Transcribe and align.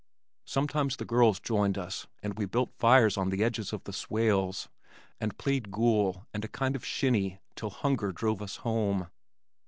Sometimes 0.45 0.95
the 0.95 1.05
girls 1.05 1.39
joined 1.39 1.77
us, 1.77 2.07
and 2.23 2.33
we 2.35 2.45
built 2.47 2.73
fires 2.79 3.17
on 3.17 3.29
the 3.29 3.43
edges 3.43 3.71
of 3.71 3.83
the 3.83 3.93
swales 3.93 4.67
and 5.19 5.37
played 5.37 5.69
"gool" 5.69 6.25
and 6.33 6.43
a 6.43 6.47
kind 6.47 6.75
of 6.75 6.83
"shinny" 6.83 7.39
till 7.55 7.69
hunger 7.69 8.11
drove 8.11 8.41
us 8.41 8.55
home. 8.65 9.09